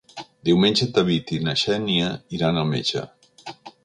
Diumenge 0.47 0.85
en 0.85 0.95
David 0.95 1.33
i 1.37 1.37
na 1.47 1.53
Xènia 1.63 2.07
iran 2.39 2.57
al 2.63 2.65
metge. 2.71 3.05